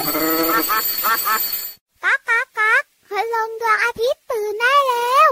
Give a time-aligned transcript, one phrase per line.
[0.00, 5.30] ก๊ากก๊ากก๊ากพลงดวงอาทิตย์ตื่นได้แล้ว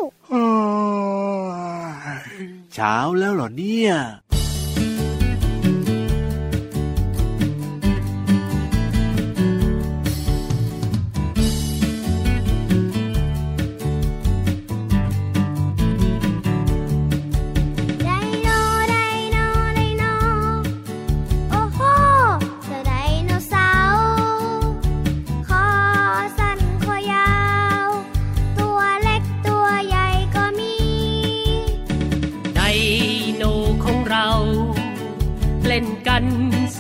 [2.75, 3.93] เช้าแล้วเหรอเนี่ย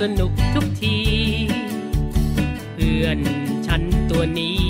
[0.01, 0.99] สนุกทุกที
[2.73, 3.19] เพื่อน
[3.67, 4.68] ฉันตัวนี้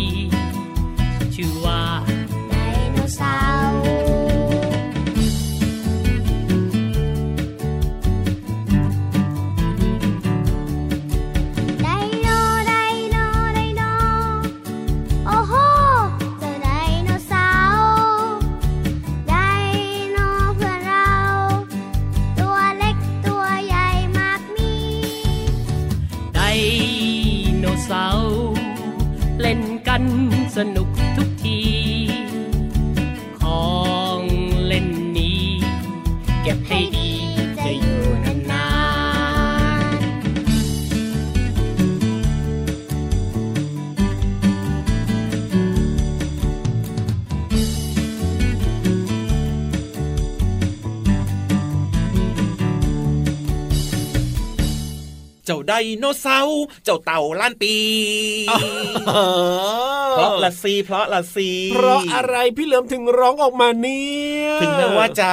[55.83, 57.75] ดโนเสาร์เจ้าเต่าล้านปี
[60.17, 64.09] เพราะละซีเพราะละซีเพราะอะไรพี่เหลิมถึงร้องออกมาเนี่
[64.45, 65.31] ยถึงแม้ว่าจะ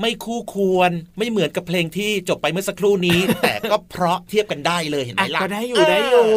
[0.00, 6.28] ไม่คู่ควรไม่เหมือนกับเพลงที่จบไปเมื่อสักครู่นี้ แต่ก็เพราะเทียบกันได้เลยเห็นไหมอะล่ะก็ได้อยู่ได้อยู่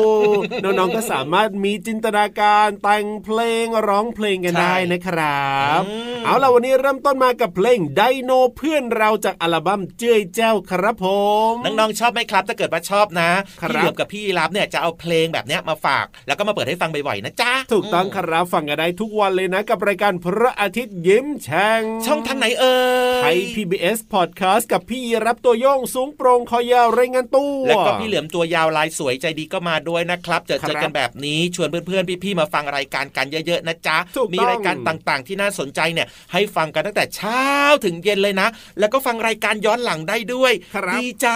[0.64, 5.82] น้องๆก็สามารถมีจินตนาการแต่งเพลงร้องเพลงกันได้นะครับ
[6.26, 11.06] เอาล่ะวันนี้เริ่มต้นมากับเพลงไดโนเพื่อนเราจากอัลบั้มเจ้ยแจ้วครับผ
[11.52, 13.30] มน้องๆชอบไหมครับถ้าเกิดว่าชอบนะ
[13.62, 22.78] ครับพี่เหลือมกับพี่ยีรับเนี่ยจะเอาเพลงแบบเนี้ยมาฝาก แล้วก็มาเปิดให้ฟังบ่อยๆนะจ๊ะถูกต้องครับฟังกันได้ทุกวันเลยนะกับรายการพระอาทิตย์ยิ้มแฉ่งช่องทางไหนเอ่
[23.20, 37.46] ยไทย PBS Podcast กับพี่รับตัวโยงสูงโปร่งคอยาวรายงานตัวแล้วก็พี่เหลือมตัวยาวลายสวยใจดีก็มาด้วยนะครับเจอครับเจอกันแบบนี้ชวนเพื่อนๆพี่ๆมาฟังรายการกันเยอะๆนะจ๊ะถูกต้องมีรายการต่างๆ ที่น่าสนใจเนี่ยให้ฟังกันตั้งแต่เช้า
[37.86, 38.48] ถึงเย็นเลยนะ
[38.80, 41.28] แล้วก็ฟังรายการย้อนหลังได้ด้วยครับดีใจ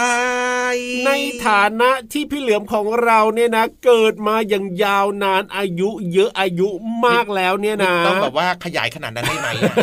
[1.06, 1.10] ใน
[1.46, 6.68] ฐานะที่พี่เหลือมของเราเนี่ยนะ เกิดมาอย่างยาวนานอายุเยอะอายุ
[7.06, 9.74] มากแล้วเนี่ยนะต้องแบบว่าขยายขนาดนั้นได้ไหมอะ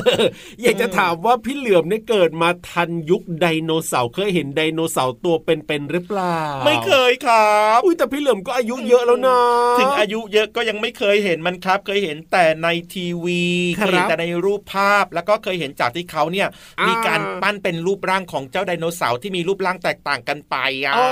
[0.61, 9.39] อยากจะถามว่าพี่เหลือมเนี่ยเกิดมาทันยุคไดโนเสาร์เคยเห็นไดโนเสาร์ตัวเป็นๆหรือเปล่า ไม่เคยครับอุ้ยแต่พี่เหลือมก็อายุเยอะแล้วนะ
[9.79, 13.41] ถึงอายุเยอะก็ยังไม่เคยเห็นมันครับ เคยเห็นแต่ในทีวี
[13.79, 16.47] ครัเคบยเห็นแต่ในรูปภาพแล้วก็เคยเห็นจากที่เขาเนี่ย
[16.79, 21.07] อ่ามีมีการปั้นเป็นรูปร่างของเจ้าไดโนเสาร์ที่มีรูปร่างแตกต่างกันไปอะโอ้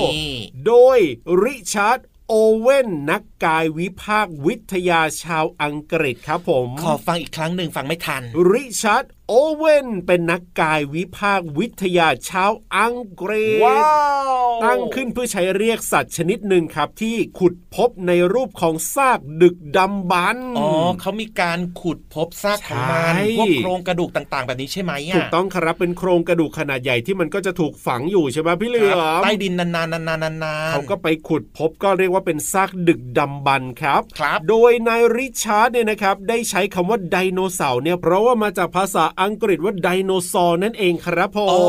[0.67, 0.99] โดย
[1.43, 13.83] ริชาร์ดโอเว่นนักกายวิภาควิทยาชาวอังกฤษครับผม ขอฟังอีกครั้งหนึ่งฟังไม่ทัน ริชาร์ด โอเว่นเป็นนักกายวิภาควิทยาชาวอังกฤษว้า
[14.31, 20.69] วตั้งขึ้นเพื่อใช้เรียกสัตว์ชนิดหนึ่งครับ ที่ขุดพบในรูปของซากดึกดำบรรพ์อ๋อ
[21.01, 41.61] เขามีการขุดพบซากของมันใช่พวกโครงกระดูกต่างๆ แบบนี้ใช่ไหมอะถูกต้องครับเป็นโครงกระดูกขนาดใหญ่ที่มันก็จะถูกฝังอยู่ใช่ไหมพี่เหลือมครับใต้ดินนานๆนานๆนานๆเขาก็ไปขุดพบก็เรียกว่าเป็นซากดึกดำบรรพ์ครับครับ โดยนายริชาร์ดเนี่ยนะครับได้ใช้คำว่าไดโนเสาร์เนี่ยเพราะว่ามาจากภาษาอังกฤษว่าไดโนเสาร์นั่นเองครับผมอ๋อ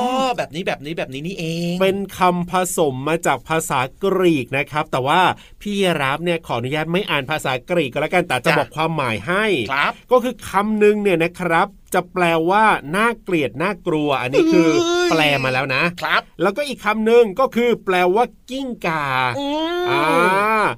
[0.00, 0.02] ม
[0.36, 5.20] แบบนี้แบบนี้แบบนี้นี่เอง เป็นคำผสมมาจากภาษากรีกนะครับ แต่ว่า
[5.62, 12.64] พี่รับเนี่ยขออนุญาตไม่อ่านภาษากรีกก็แล้วกันแต่จะบอกความหมายให้ครับก็คือคำหนึ่งเนี่ยนะครับ จะแปลว่า
[12.96, 19.04] น่าเกลียดน่ากลัว อันนี้คือเอ้ยแปลมาแล้วนะครับ แล้วก็อีกคำหนึ่งก็คือ แปลว่ากิ้งกา
[19.38, 19.46] อื
[19.82, 20.04] มอ่า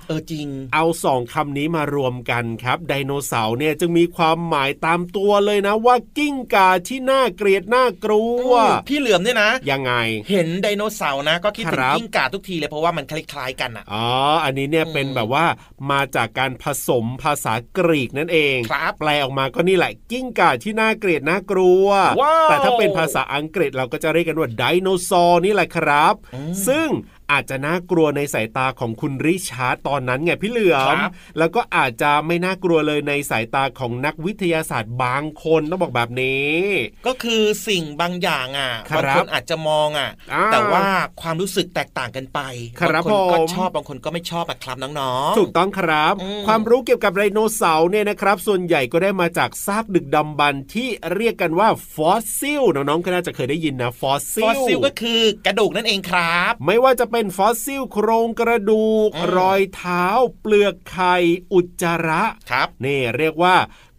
[0.09, 8.51] เออจริง เอาสองคำนี้มารวมกันครับ ไดโนเสาร์เนี่ยจึงมีความหมายตามตัวเลยนะ ว่ากิ้งกาที่น่าเกลียดน่ากลัว
[8.89, 9.93] พี่เหลือมเนี่ยนะ ยังไง
[10.31, 14.07] เห็นไดโนเสาร์นะ ก็คิดถึงครับกิ้งก่าทุกทีเลยเพราะว่ามันคล้ายๆกันอะอ๋อ
[14.45, 15.47] อันนี้เนี่ยอืมเป็นแบบว่า
[15.91, 21.87] มาจากการผสมภาษากรีกนั่นเองครับแปลออกมาก็นี่แหละกิ้งก่าที่น่าเกลียดน่ากลัว
[22.23, 26.89] ว้าวแต่ถ้าเป็นภาษาอังกฤษเราก็จะเรียกกันว่าไดโนเสาร์นี่แหละครับอืมซึ่ง
[27.31, 36.53] อาจจะน่ากลัวในสายตาของคุณริชาร์ดตอนนั้นไงพี่เหลือมครับแล้วก็อาจจะไม่น่ากลัวเลยในสายตาของนักวิทยาศาสตร์บางคนต้องบอกแบบนี้
[37.07, 40.87] ก็คือสิ่งบางอย่างอะครับบางคนอาจจะมองอะอ่าแต่ว่า
[41.23, 42.41] ความรู้สึกแตกต่างกันไป
[42.81, 60.05] ครับบางคนก็ผมชอบบางคนก็ไม่ชอบอะครับน้องๆถูกต้องครับอืมความรู้เกี่ยวกับไดโนเสาร์เนี่ยนะครับ ส่วนใหญ่ก็ได้มาจากซากดึกดำบรรพ์ที่เรียกกันว่าฟอสซิลน้องๆก็น่าจะเคยได้ยินนะฟอสซิลฟอสซิลก็คือกระดูกนั่นเองครับ ไม่ว่าจะเป็นฟอสซิลโครงกระดูกอืมรอยเท้า
[60.41, 61.15] เปลือกไข่
[61.53, 63.57] อุจจาระครับนี่เรียกว่า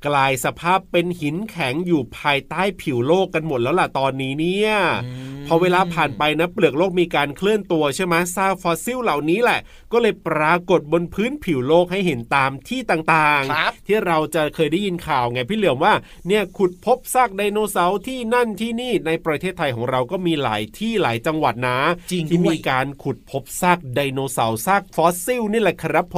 [0.08, 4.72] กลายสภาพเป็นหินแข็งอยู่ภายใต้ผิวโลกกันหมดแล้วล่ะตอนนี้เนี่ย
[5.06, 9.60] อืมพอเวลาผ่านไปนะเปลือกโลกมีการเคลื่อนตัวใช่ไหมซากฟอสซิลเหล่านี้แหละ
[9.92, 15.94] ก็เลยปรากฏบนพื้นผิวโลกให้เห็นตามที่ต่างๆครับที่เราจะเคยได้ยินข่าวไงพี่เหลือมว่า
[16.28, 21.80] เนี่ยขุดพบซากไดโนเสาร์ที่นั่นที่นี่ในประเทศไทยของเราก็มีหลายที่หลายจังหวัดนะ
[22.12, 26.18] จริงที่ด้วยมีการขุดพบซากไดโนเสาร์ซากฟอสซิลนี่แหละครับผม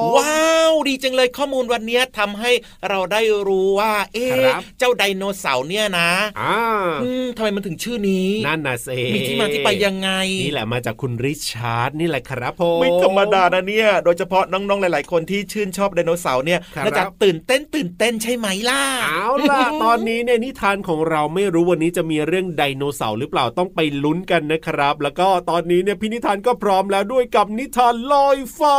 [0.00, 2.50] มว้าว ดีจังเลยข้อมูลวันนี้ทำให้
[2.88, 6.10] เราได้รู้ว่า เอ๊ะครับเจ้าไดโนเสาร์เนี่ยนะ
[6.40, 6.58] อ่า
[7.02, 10.10] อืมทำไมมันถึงชื่อนี้นั่นน่ะเซมีที่มาที่ไปยังไง
[10.42, 28.78] นี่แหละมาจากคุณริชาร์ดนี่แหละครับผมไม่ธรรมดานะเนี่ยโดยเฉพาะน้องๆหลาย ๆ คนที่ชื่นชอบไดโนเสาร์เนี่ยครับน่าจะตื่นเต้นตื่นเต้นใช่ไหมล่ะเอาล่ะตอนนี้เนี่ยนิทานของเราไม่รู้วันนี้จะมีเรื่องไดโนเสาร์หรือเปล่าต้องไปลุ้นกันนะครับ แล้วก็ตอนนี้เนี่ยพี่นิทานก็พร้อมแล้วด้วยกับนิทานลอยฟ้า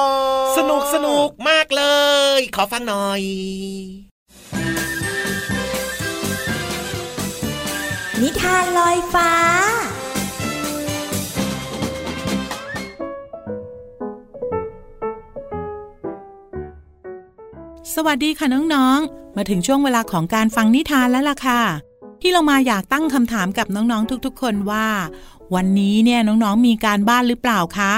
[0.57, 1.83] สนุกสนุกมากเล
[2.38, 3.21] ย ขอฟังหน่อย
[8.21, 9.31] นิทานลอยฟ้า
[17.95, 21.61] สวัสดีค่ะน้องๆ มาถึงช่วงเวลาของการฟังนิทานแล้วล่ะค่ะ
[22.21, 24.87] ที่เรามาอยากตั้งคำถามกับน้องๆทุกๆ คนว่า
[25.55, 27.93] วันนี้เนี่ยน้องๆมีการบ้านหรือเปล่าคะ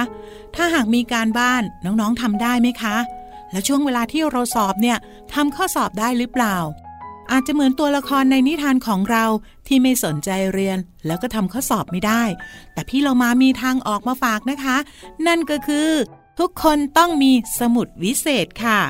[0.56, 2.96] ถ้าหากมีการบ้านน้องๆทำได้ไหมคะ
[3.52, 4.98] และช่วงเวลาที่เราสอบเนี่ย
[5.34, 6.58] ทำข้อสอบได้หรือเปล่า
[7.32, 9.26] อาจจะเหมือนตัวละครในนิทานของเรา
[9.68, 12.24] ที่ไม่สนใจเรียน แล้วก็ทำข้อสอบไม่ได้
[12.74, 14.78] แต่พี่เรามามีทางออกมาฝากนะคะ
[15.28, 15.90] นั่นก็คือ
[16.40, 18.82] ทุกคนต้องมีสมุดวิเศษค่ะ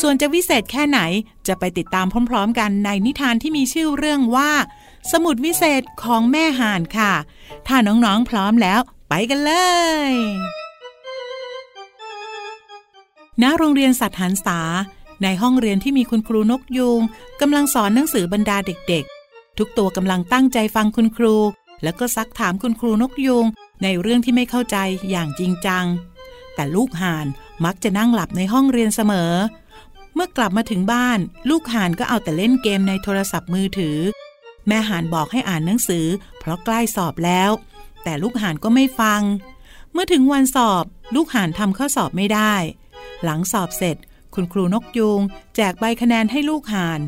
[0.00, 1.00] ส่วนจะวิเศษแค่ไหน
[1.46, 4.50] จะไปติดตามพร้อม ๆ กันในนิทานที่มีชื่อเรื่องว่า
[5.12, 7.12] สมุดวิเศษของแม่ห่านค่ะ
[7.66, 9.52] ถ้าน้องๆพร้อมแล้ว ไปกันเล
[10.10, 10.12] ย
[13.40, 14.60] ณโรงเรียนสัตว์หันษา
[15.22, 17.00] ในห้องเรียนที่มีคุณครูนกยูง
[17.40, 21.36] กำลังสอนหนังสือบรรดาเด็กๆ ทุกตัวกำลังตั้งใจฟังคุณครู
[21.82, 23.46] แล้วก็ซักถามคุณครูนกยูง
[23.82, 24.76] ในเรื่องที่ไม่เข้าใจ
[25.10, 25.84] อย่างจริงจัง
[26.54, 27.26] แต่ลูกห่าน
[27.64, 29.32] มักจะนั่งหลับในห้องเรียนเสมอ
[30.14, 31.18] เมื่อกลับมาถึงบ้าน
[31.50, 33.98] ลูกห่านก็เอาแต่เล่นเกมในโทรศัพท์มือถือ
[34.68, 36.06] แม่ห่านบอกให้อ่านหนังสือ
[36.38, 37.50] เพราะใกล้สอบแล้ว
[38.04, 39.20] แต่ลูกห่านก็ไม่ฟัง
[39.92, 42.54] เมื่อถึงวันสอบ ลูกห่านทำข้อสอบไม่ได้
[43.24, 43.96] หลังสอบเสร็จ
[44.34, 45.20] คุณครูนกยูง
[45.56, 47.00] แจกใบคะแนนให้ลูกห่าน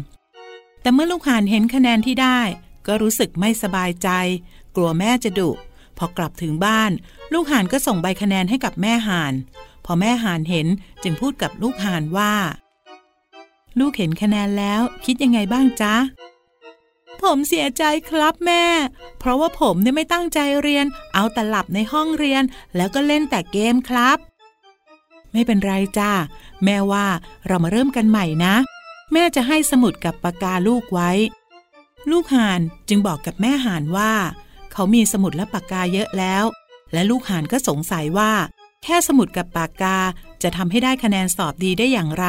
[0.82, 2.40] แต่เมื่อลูกห่านเห็นคะแนนที่ได้
[2.86, 4.08] ก็รู้สึกไม่สบายใจ
[4.76, 5.50] กลัวแม่จะดุ
[5.98, 6.90] พอกลับถึงบ้าน
[7.32, 9.34] ลูกห่านก็ส่งใบคะแนนให้กับแม่ห่าน
[9.84, 10.66] พอแม่ห่านเห็น
[11.02, 12.34] จึงพูดกับลูกห่านว่า
[13.78, 15.94] ลูกเห็นคะแนนแล้วคิดยังไงบ้างจ๊ะ
[17.22, 18.64] ผมเสียใจครับแม่
[19.18, 22.42] เพราะว่าผมเนี่ยไม่ตั้งใจเรียน เอาแต่หลับในห้องเรียน
[22.76, 24.18] แล้วก็เล่นแต่เกมครับ
[25.34, 26.12] ไม่เป็นไรจ้า
[26.64, 27.06] แม่ว่า
[27.46, 28.54] เรามาเริ่มกันใหม่นะ
[29.12, 31.10] แม่จะให้สมุดกับปากกาลูกไว้
[32.10, 34.12] ลูกห่านจึงบอกกับแม่ห่านว่า
[34.72, 36.44] เขามีสมุดและปากกาเยอะแล้ว
[36.92, 38.32] และลูกห่านก็สงสัยว่า
[38.82, 39.96] แค่สมุดกับปากกา
[40.42, 42.26] จะทำให้ได้คะแนนสอบดีได้อย่างไร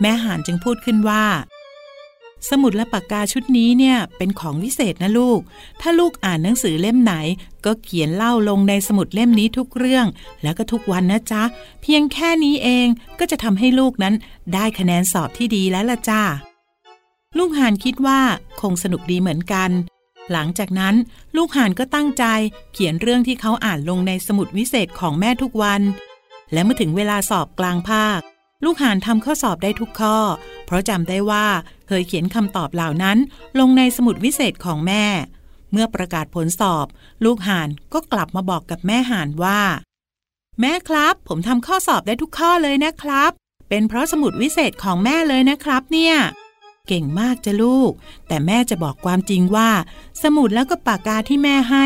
[0.00, 1.24] แม่ห่านจึงพูดขึ้นว่า
[2.50, 5.40] สมุดและปากกาชุดนี้เนี่ยเป็นของวิเศษนะลูก
[5.80, 7.14] ถ้าลูกอ่านหนังสือเล่มไหน
[7.64, 10.06] ก็เขียนเล่าลงในสมุดเล่มนี้ทุกเรื่อง
[10.42, 11.42] แล้วก็ทุกวันนะจ๊ะ
[11.82, 12.86] เพียงแค่นี้เอง
[13.18, 14.14] ก็จะทำให้ลูกนั้น
[14.54, 16.22] ได้คะแนนสอบที่ดีแล้วละจ้า
[17.38, 18.20] ลูกห่านคิดว่า
[18.60, 19.70] คงสนุกดีเหมือนกัน
[20.32, 20.94] หลังจากนั้น
[21.36, 22.24] ลูกห่านก็ตั้งใจ
[22.72, 25.82] เขียนเรื่องที่เขาอ่านลงในสมุดวิเศษของแม่ทุกวัน
[26.52, 28.20] และเมื่อถึงเวลาสอบกลางภาค
[28.64, 30.16] ลูกห่านทำข้อสอบได้ทุกข้อ
[30.66, 31.46] เพราะจำได้ว่า
[31.88, 33.18] เคยเขียนคำตอบเหล่านั้น
[33.58, 35.04] ลงในสมุดวิเศษของแม่
[35.72, 36.86] เมื่อประกาศผลสอบ
[37.24, 39.60] ลูกห่านก็กลับมาบอกกับแม่ห่านว่า
[40.60, 43.30] แม่ครับ ผมทำข้อสอบได้ทุกข้อเลยนะครับ
[43.68, 46.16] เป็นเพราะสมุดวิเศษของแม่เลยนะครับ เนี่ย
[46.88, 47.92] เก่งมากจ้ะลูก
[48.28, 49.70] แต่แม่จะบอกความจริงว่า
[50.22, 51.84] สมุดแล้วก็ปากกาที่แม่ให้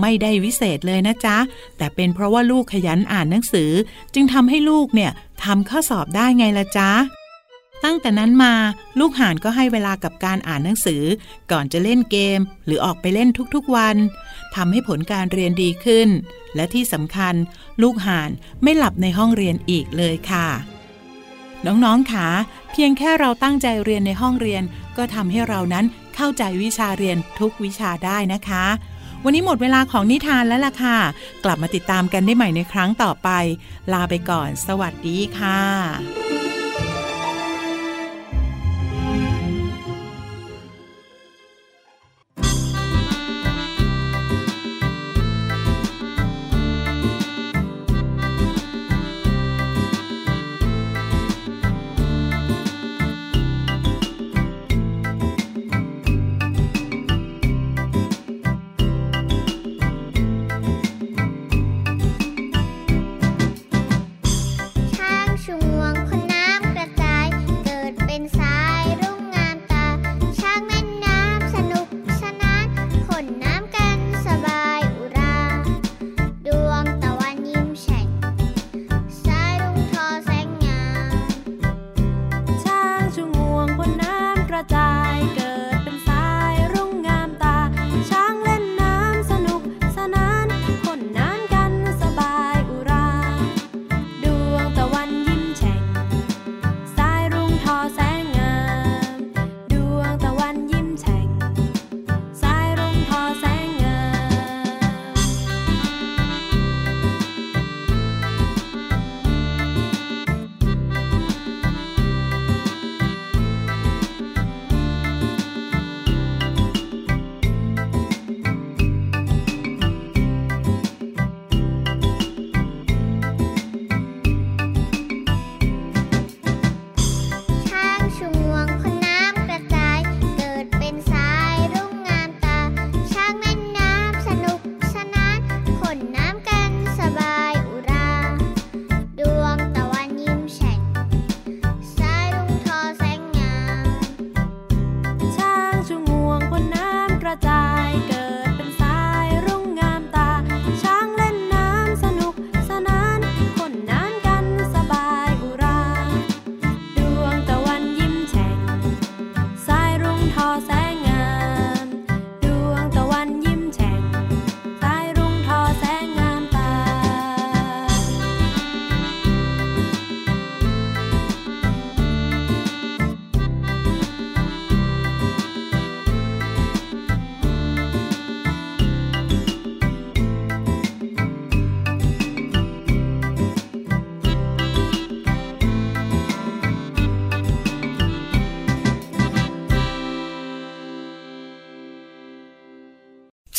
[0.00, 1.36] ไม่ได้วิเศษเลยนะจ๊ะ
[1.76, 3.70] แต่เป็นเพราะว่าลูกขยันอ่านหนังสือ
[4.14, 5.10] จึงทำให้ลูกเนี่ย
[5.44, 6.90] ทำข้อสอบได้ไงละจ๊ะ
[7.84, 8.54] ตั้งแต่นั้นมา
[8.98, 11.02] ลูกห่านก็ให้เวลากับการอ่านหนังสือ
[11.50, 13.96] ก่อนจะเล่นเกม หรือออกไปเล่นทุกๆวัน
[14.54, 16.08] ทำให้ผลการเรียนดีขึ้น
[16.54, 17.34] และที่สำคัญ
[17.82, 18.30] ลูกห่าน
[18.62, 20.48] ไม่หลับในห้องเรียนอีกเลยค่ะ
[21.66, 22.26] น้องๆค่ะ
[22.72, 24.62] เพียงแค่เราตั้งใจเรียนในห้องเรียน
[24.96, 25.84] ก็ทำให้เรานั้น
[26.16, 28.66] เข้าใจวิชาเรียนทุกวิชาได้นะคะ
[29.24, 30.98] วันนี้หมดเวลาของนิทานแล้วล่ะค่ะ
[31.44, 33.28] กลับมาติดตามกันได้ใหม่ในครั้งต่อไป
[33.92, 36.19] ลาไปก่อน สวัสดีค่ะ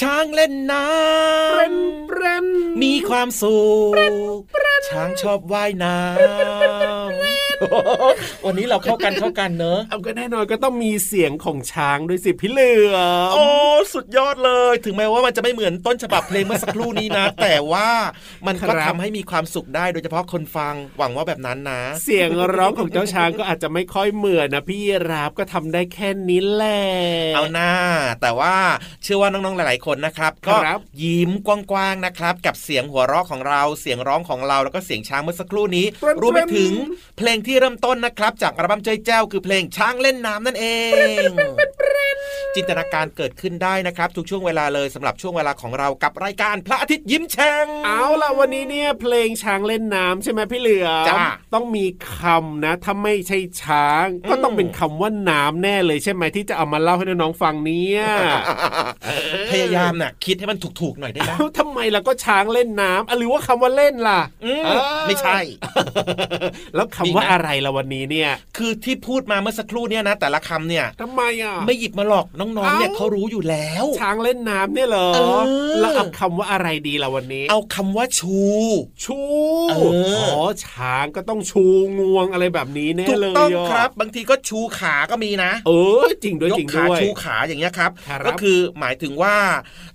[0.01, 0.83] ช้างเล่นน้
[1.51, 2.45] เปรนำเปรน
[2.81, 3.59] มีความสุ
[3.91, 3.93] ข
[4.89, 6.11] ช้างชอบว่ายน้ำ
[8.45, 13.45] วันนี้เราเข้ากันเข้ากันเนอะเอาก็แน่นอนก็ต้องมีเสียงของช้างด้วยสิพี่เหลือมโอ้
[13.93, 17.89] สุดยอดเลย ถึงแม้ว่ามันจะไม่เหมือนต้นฉบับเพลงเมื่อสักครู่นี้นะ แต่ว่า
[18.47, 24.79] มันก็ทำให้มีความสุขได้โดยเฉพาะคนฟังหวังว่าแบบนั้นนะ เสียงร้องของเจ้าช้างก็อาจจะไม่ค่อยเหมือนนะพี่
[25.11, 26.81] รับก็ทำได้แค่นี้แหละ
[27.35, 27.71] เอาหน้า
[28.21, 28.55] แต่ว่า
[29.03, 36.71] เชื่อว่าน้องๆหลาย ๆ คนนะครับก็ครับยิ้มกว้างๆนะครับ กับเสียงหัวเราะของเราเสียงร้องของเราแล้วก็เสียงช้างเมื่อสักครู่นี้เปรนรวมไปเปรนถึง
[37.17, 40.65] เพลงที่เริ่มต้นนะครับจากอัลบั้มเจ้ยแจ้วคือเพลงช้างเล่นน้ำนั่นเอ
[41.27, 41.29] ง
[42.55, 58.01] จินตนาการเกิดขึ้นได้นะครับ ทุกช่วงเวลาเลยสำหรับช่วงเวลาของเรากับรายการพระอาทิตย์ยิ้มแฉ่งเอาล่ะวันนี้เนี่ยเพลงช้างเล่นน้ำใช่ไหมพี่เหลือมจ้าต้องมีคำนะถ้าไม่ใช่ช้าง ก็ต้องเป็นคำว่าน้ำแน่เลยใช่ไหมที่จะเอามาเล่าให้น้องๆฟังเนี่ย
[59.51, 65.39] พยายามน่ะคิดให้มันถูกๆหน่อยได้ไหมเอ้าทำไมล่ะก็ช้างเล่นน้ำอะหรือว่าคำว่าเล่นล่ะอืมเอ้ยไม่ใช่
[66.75, 75.41] แล้วคำว่าอะไรล่ะวันนี้เนี่ยอะคือที่พูดมาเมื่อสักครู่เนี่ยนะ แต่ละคำเนี่ยทำไมอะไม่หยิบมาหรอกน้องๆเนี่ยเอ้าเขารู้อยู่แล้ว ช้างเล่นน้ำเนี่ยเหรอเออ
[75.79, 78.39] แล้วเอาคำว่าอะไรดีล่ะวันนี้ เอาคำว่าชู
[79.03, 79.17] ชู
[79.69, 79.91] เออ
[80.31, 81.65] อ๋อช้างก็ต้องชู
[81.99, 85.71] งวงอะไรแบบนี้แน่ถูกเลยต้องะครับ บางทีก็ชูขาก็มีนะ เอ
[86.05, 89.35] อจริงด้วยยจกริงขาด้วยชูขาอย่างเงี้ยครับครับก็คือหมายถึงว่า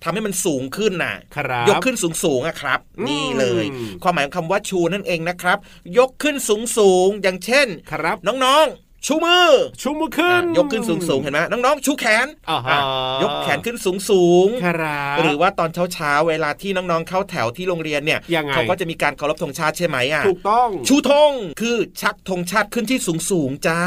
[0.02, 3.64] ทำให้มันสูงขึ้นน่ะครับยกขึ้นสูงสูงๆอะครับอืมนี่เลย
[4.02, 5.59] ความหมายของคำว่าชูนั่นเองนะครับ
[5.99, 12.80] ยกขึ้นสูงสูงๆอย่างเช่นครับน้องๆ ชูมือ ชูมือขึ้นอะยกขึ้นสูงสูงๆ เห็นไหมน้องๆ ชูแขนอ่าฮะอะ
[13.23, 22.99] ยกแขนขึ้นสูงสูงๆครับหรือว่าตอนเช้าๆ เวลาที่น้องๆ เข้าแถวที่โรงเรียนเนี่ยยังไงเขาก็จะมีการเคารพธงชาติใช่ไหมอะ ถูกต้อง ชูธงคือชักธงชาติขึ้นที่
[23.30, 23.82] สูงๆ จ้า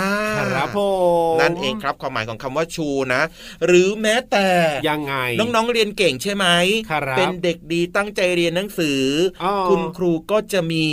[0.53, 0.79] ครับผ
[1.33, 3.21] มนั่นเองครับความหมายของคำว่าชูนะ
[3.65, 4.47] หรือแม้แต่
[4.89, 6.45] ยังไง น้องๆ เรียนเก่งใช่ไหม
[6.91, 9.01] ครับเป็นเด็กดีตั้งใจเรียนหนังสือ
[9.43, 10.85] ออคุณครูก็จะมี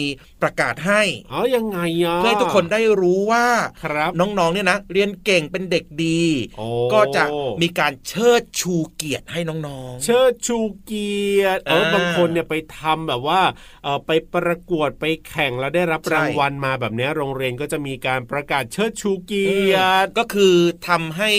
[0.43, 1.03] ประกาศให้
[1.33, 3.47] อ๋อยังไงอะเพื่อให้ทุกคนได้รู้ว่า
[3.85, 6.23] ครับน้องๆเนี่ยนะเรียนเก่งเป็นเด็กดี
[6.59, 7.25] โอ้ก็จะ
[7.63, 13.41] มีการเชิดชูเกียรติให้น้องๆ เชิดชูเกียรติเอออ่าบางคนเนี่ยไปทำแบบว่า
[13.83, 20.55] เออไปประกวดไปแข่งแล้วได้รับใช่รางวัลมาแบบเนี้ยโรงเรียนก็จะมีการประกาศเชิดชูเกียรติก็คือ
[20.89, 21.31] ทำให้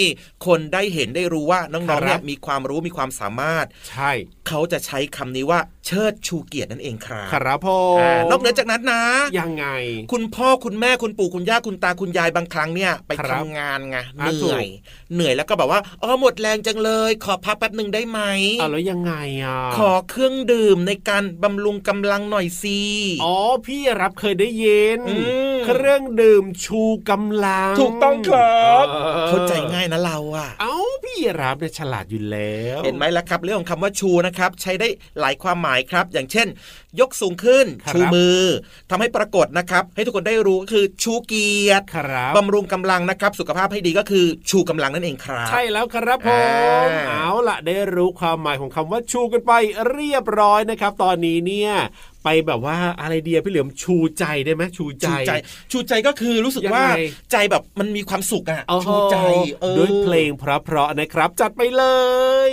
[0.46, 4.12] คนได้เห็นได้รู้ว่าน้องๆเนี่ครัยบมีความรู้มีความสามารถใช่
[4.48, 9.04] เขาจะใช้คำนี้ว่าเชิดชูเกียรตินั่นเองครับครับพ่ออ่านอกเหนือจากนั้นนะ
[9.40, 9.66] ยังไง
[10.12, 14.66] คุณพ่อคุณแม่คุณปู่คุณย่าคุณตาคุณยายบางครั้งเนี่ย ไปครับทำงานไงเหอ่านื่อย
[15.14, 18.20] เหนื่อยแล้วก็แบบว่าเออหมดแรงจังเลย ขอพักแป๊บหนึ่งได้ไหม
[18.62, 19.14] อ่าแล้วยังไง
[19.44, 22.82] อะขอเครื่องดื่มในการบำรุงกำลังหน่อยสิ
[23.24, 23.36] อ๋อ
[23.66, 25.16] พี่รับเคยได้ยินอื
[25.54, 34.88] มเครื่องดื่มชูกำลัง ถูกต้องครับออเข้าใจง่ายนะเราอะเอ้าพี่รับเนี่ยฉลาดอยู่แล้ว เห็นไหมล่ะครับ เรื่องของคำว่าชูนะครับใช้ได้
[35.20, 36.48] หลายความหมายครับ อย่างเช่น
[37.00, 38.44] ยกสูงขึ้นครับชูมือ
[38.90, 46.30] ทำให้ปรากฏนะครับ ให้ทุกคนได้รู้ก็คือชูเกียรติครับบำรุงกำลังนะครับ สุขภาพให้ดีก็คือชูกำลังนั่นเองครับ ใช่แล้วครับผ
[46.88, 49.52] มอ่าเอาล่ะได้รู้ความหมายของคำว่าชูกันไป
[49.92, 51.72] เรียบร้อยนะครับ ตอนนี้เนี่ย
[52.24, 55.32] ไปแบบว่าอะไรเดียพี่เหลือมชูใจได้ไหมชูใจ ชูใจ
[55.72, 56.88] ชูใจก็คือรู้สึกยังไงว่า
[57.32, 59.18] ใจแบบมันมีความสุขอะโอ้โหชูใจ
[59.64, 61.84] ออด้วยเพลงเพราะๆนะครับ จัดไปเล
[62.50, 62.52] ย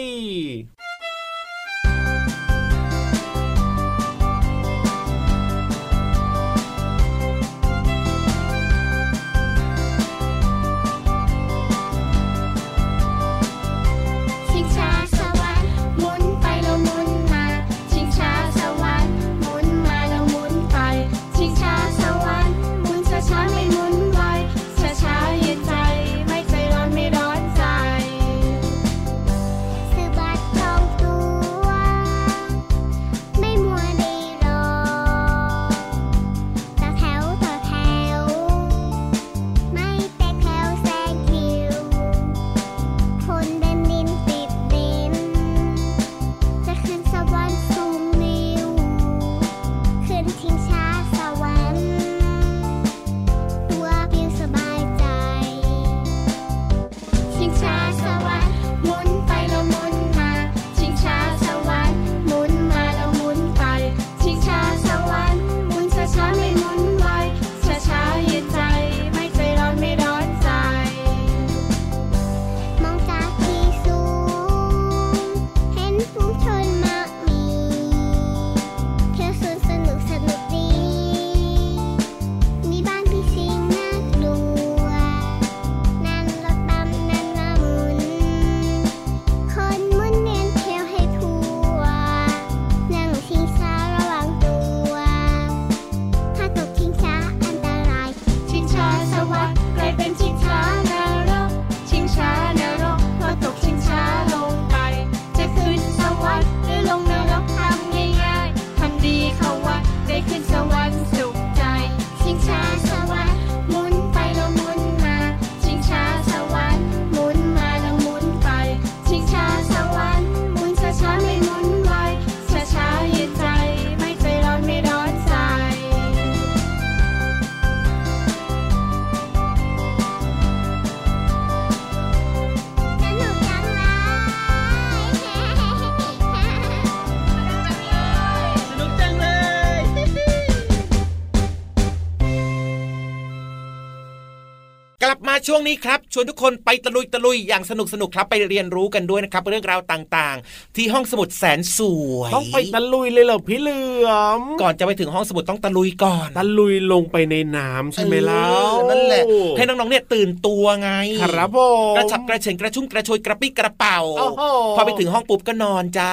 [145.46, 151.80] ช่วงนี้ครับชวนทุกคนไปตะลุยตะลุยอย่างสนุกสนุกครับไปเรียนรู้กันด้วยนะครับเรื่องราวต่างๆ ที่ห้องสมุดแสนส
[152.14, 159.22] วยต้องไปตะลุยเลยเหรอพี่เหลือมก่อนจะไปถึงห้องสมุดต้องตะลุยก่อนตะลุยลงไปในน้ำใช่ไหมเล่าเออนั่นแหละ
[159.56, 160.90] ให้น้องๆเนี่ยตื่นตัวไง
[161.22, 161.58] ครับผ
[161.92, 164.42] มกระฉับกระเฉงกระชุ่มกระชวยกระปี้กระเป๋าโอ้โห
[164.76, 166.10] พอไปถึงห้องปุ๊บก็นอนจ้า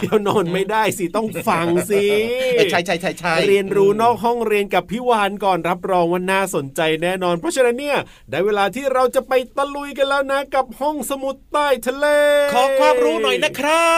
[0.00, 2.04] เดี๋ยวนอนไม่ได้สิต้องฟังสิ
[2.56, 7.98] เออใช่ใช่ใช่ใช่เรียนรู้นอกห้องเรียนกับพี่วานก่อนรับรองว่าน่าสนใจแน่นอน เพราะฉะนั้นเนี่ย
[8.30, 12.06] ได้เวลาที่เราจะไปตะลุยกันแล้วนะ กับห้องสมุดใต้ทะเล
[12.54, 13.88] ขอความรู้หน่อยนะครั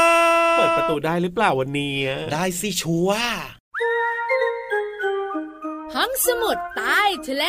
[0.55, 1.97] บ เปิดประตูได้หรือเปล่าวันนี้
[2.33, 3.31] ได้สิชัวร์
[5.95, 7.45] ห้องสมุดใต้ทะเล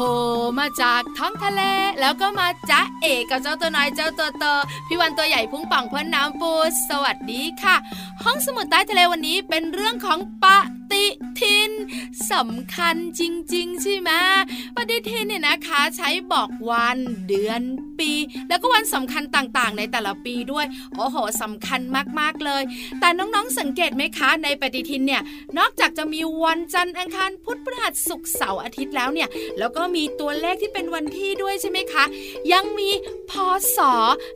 [0.00, 0.18] ผล่
[0.58, 1.62] มาจากท้องทะเล
[2.00, 4.44] แล้วก็มาจ๊ะเอกกับเจ้าตัวน้อยเจ้าตัวโต
[4.86, 6.52] พี่วันตัวใหญ่พุ่งป่องพ้นน้ำปู
[6.88, 7.76] สวัสดีค่ะ
[8.24, 10.46] ห้องสมุดใต้ทะเลวันนี้เป็นเรื่องของป
[11.00, 11.10] ฏิ
[11.40, 11.70] ทิน
[12.32, 13.22] สำคัญจ
[13.54, 14.10] ริง ๆ ใช่ไหม
[14.76, 17.62] ปฏิทินเนี่ยนะคะใช้บอกวันเดือน
[17.98, 18.12] ปี
[18.48, 21.80] แล้วก็วันสำคัญต่างๆ ในแต่ละปีด้วย โอ้โหสำคัญ
[22.20, 22.62] มากๆเลย
[23.00, 25.22] แต่น้องๆสังเกตไหมคะ ในปฏิทินเนี่ย
[25.58, 32.04] นอกจากจะมีวันจันทร์อังคารพุธพฤหัสศุกร์เสาร์อาทิตย์แล้วเนี่ยแล้วก็มีตัวเลขที่เป็นวันที่ด้วยใช่ไหมคะ
[32.52, 32.90] ยังมี
[33.30, 33.32] พ
[33.76, 33.78] ศ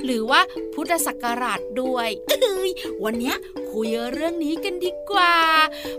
[0.05, 0.40] หรือว่า
[0.74, 2.70] พุทธศักราชด้วยเอ้ย
[3.05, 3.37] วันเนี้ย
[3.70, 5.35] คุยเรื่องนี้กันดีกว่า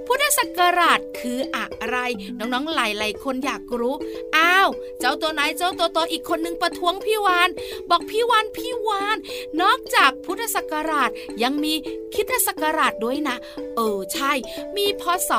[0.08, 1.98] พุทธศักกราชคืออะไร
[2.38, 3.96] น้องๆหลายๆคนอยากรู้
[4.38, 7.50] อ้าว เจ้าตัวไหนเจ้าตัวโตอีกคนนึงประท้วงพี่วาน
[7.89, 9.18] บอกพี่วานพี่วาน
[9.62, 11.10] นอกจากพุทธศักราช
[11.44, 11.74] ยังมี
[12.13, 13.38] คิดศักราชด้วยนะ
[13.76, 14.32] เออใช่
[14.78, 15.32] มีพศ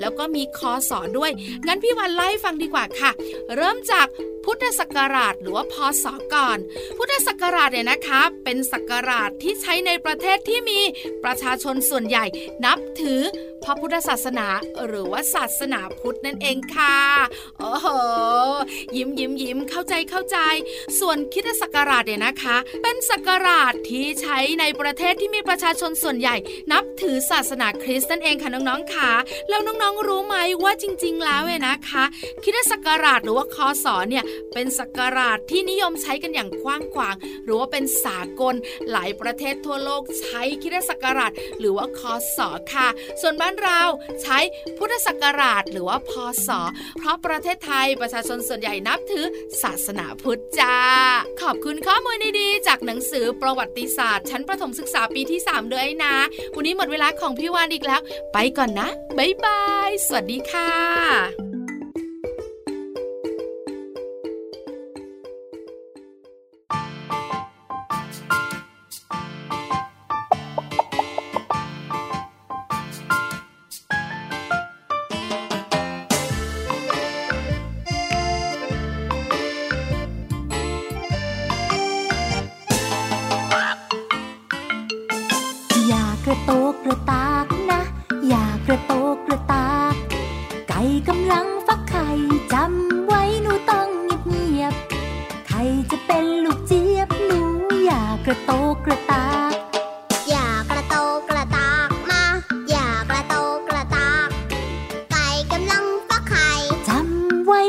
[0.00, 0.60] แล้วก็มีค
[0.90, 1.30] ศด้วย
[1.66, 3.10] งั้นพี่วันไล่ฟังดีกว่าค่ะ
[3.56, 4.06] เริ่มจาก
[4.44, 6.58] พุทธศักราชหรือว่าพศก่อน
[6.98, 10.80] พุทธศักราชเนี่ยนะคะ เป็นศักราชที่ใช้ในประเทศที่มี
[11.24, 12.24] ประชาชนส่วนใหญ่
[12.64, 13.20] นับถือ
[13.64, 14.46] พระพุทธศาสนา
[14.86, 16.96] หรือว่าศาสนาพุทธนั่นเองค่ะ
[17.58, 17.86] โอ้โห
[18.96, 20.38] ยิ้มยิ้มยิ้มเข้าใจเข้าใจ
[21.00, 26.36] ส่วนคิดศักราชเนี่ยนะคะ เป็นศักราชที่ใช้ในประเทศที่มีประชาชนส่วนใหญ่
[26.72, 29.10] นับถือศาสนาคริสต์นั่นเองค่ะน้องๆค่ะ
[29.48, 32.04] แล้วน้องๆรู้ไหมว่าจริง ๆ แล้วเนี่ยนะคะ
[32.44, 34.24] คิดศักราชหรือว่าคศเนี่ย
[34.54, 38.54] เป็นศักราชที่นิยมใช้กันอย่างกว้างขวาง หรือว่าเป็นสากล
[38.90, 42.00] หลายประเทศทั่วโลกใช้คิดศักราชหรือว่าค
[42.36, 42.38] ศ
[42.74, 42.88] ค่ะ
[43.20, 43.80] ส่วนบ้านเรา
[44.22, 44.38] ใช้
[44.78, 46.10] พุทธศักราชหรือว่าพ
[46.46, 46.48] ศ
[46.98, 49.24] เพราะประเทศไทยประชาชนส่วนใหญ่นับถือ
[49.62, 50.78] ศาสนาพุทธจ้า
[51.42, 56.14] ขอบคุณข้อมูลดีๆ จากหนังสือประวัติศาสตร์ ชั้นประถมศึกษาปีที่ 3 ด้วยนะ
[56.56, 58.00] วันนี้หมดเวลาของพี่วานอีกแล้ว
[58.32, 58.88] ไปก่อนนะ
[59.18, 61.43] บ๊ายบาย สวัสดีค่ะ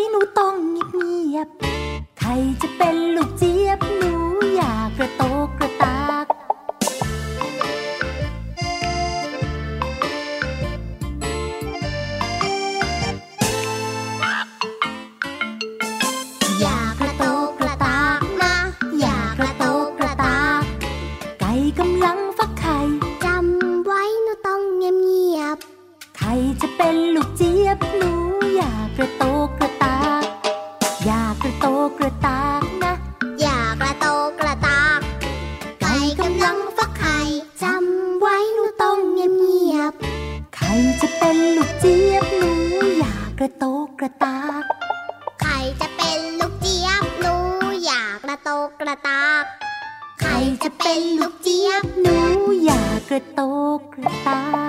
[0.09, 2.29] หนูต้องเงียบๆใคร
[2.61, 2.95] จะเป็น
[53.79, 54.64] กกระตา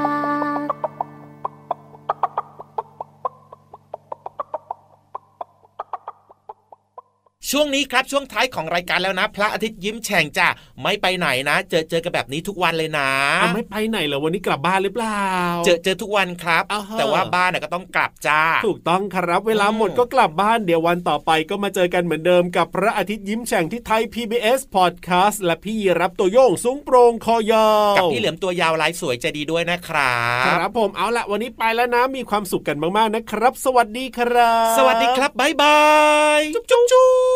[7.50, 10.48] ช่วงนี้ครับช่วงท้ายของรายการแล้วนะ พระอาทิตย์ยิ้มแฉ่งจ้ะ
[10.82, 13.10] ไม่ไปไหนนะ เจอเจอกันแบบนี้ทุกวันเลยนะ
[13.42, 15.24] อะไม่ไปไหนเหรอวันนี้กลับบ้านหรือเปล่า
[15.64, 35.80] เจอเจอทุกวันครับอ่าฮะแต่ว่าบ้านน่ะก็ต้องกลับจ้า ถูกต้องครับ เวลาอืมหมดก็กลับบ้านเดี๋ยววันต่อไปก็มาเจอกันเหมือนเดิมกับพระอาทิตย์ยิ้มแฉ่งที่ไทย PBS Podcast และพี่รับตัวโยงสูงโปรงคอยาวกับพี่เหลือมตัวยาวลายสวยใจดีด้วยนะครับครับผมเอาละวันนี้ไปแล้วนะมีความสุขกันมากๆนะครับ สวัสดีครับ สวัสดีครับบ๊ายบา
[36.38, 37.35] ยจุ๊บจุ๊บ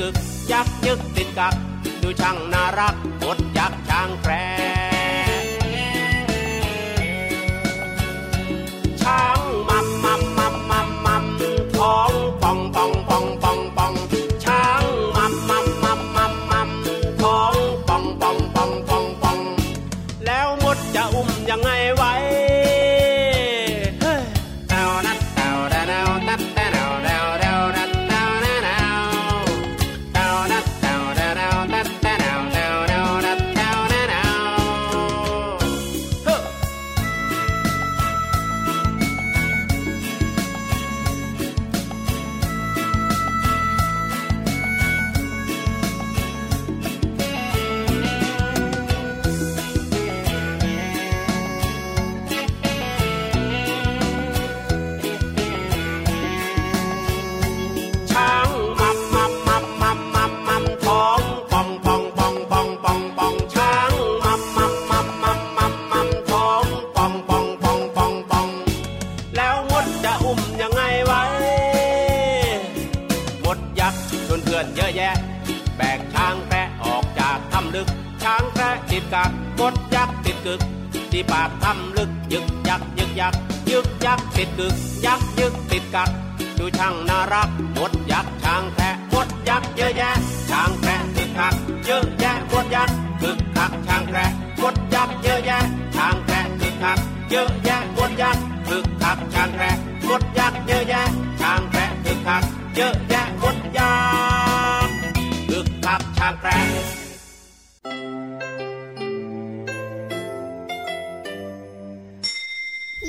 [0.00, 0.14] กึก
[0.52, 1.54] ยักยึกติดกัก
[2.02, 2.57] ดูช่างน
[74.98, 75.16] แยะ
[75.76, 77.88] แบกช้างแพะออกจากถ้ำลึก
[78.22, 80.60] ช้างแพะติดกักมดยักษ์ติดกึก
[81.12, 83.34] ที่ปากถ้ำลึกยึกยักยึกยัก
[83.70, 84.74] ยึกยักติดกึก
[85.06, 86.10] ยักยึกติดกัก
[86.58, 90.10] ดูช่างน่ารักมดยักษ์ช้างแพะมดยักษ์เยอะแยะ
[90.50, 91.54] ช้างแพะคึกคัก
[91.86, 94.30] เยอะแยะมดยักษ์คึกคักช้างแพะ
[94.62, 95.58] มดยักษ์เยอะแยะ
[95.96, 96.98] ช้างแพะคึกคัก
[97.30, 99.76] เยอะแยะมดยักษ์คึกคักช้างแพะ
[100.08, 101.02] มดยักษ์เยอะแยะ
[101.40, 102.42] ช้างแพะคึกคัก
[102.76, 104.27] เยอะแยะมดยักษ์
[105.86, 106.56] กับชางแพะ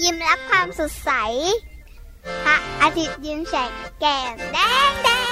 [0.02, 1.12] ยิ้มรับความสดใส
[2.44, 4.58] พระอาทิตย์ยิ้มแฉกแก้มแด
[4.90, 5.29] งแดง